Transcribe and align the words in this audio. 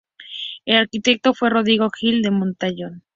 El 0.65 0.77
arquitecto 0.77 1.35
fue 1.35 1.51
Rodrigo 1.51 1.87
Gil 1.91 2.23
de 2.23 2.29
Hontañón. 2.29 3.03